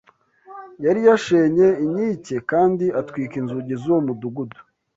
[0.85, 4.59] yari yashenye inkike kandi atwika inzugi z’uwo mudugudu